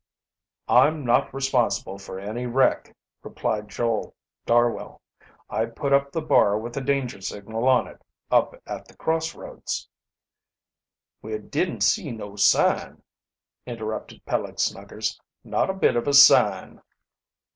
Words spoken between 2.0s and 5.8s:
any wreck," replied Joel Darwell. "I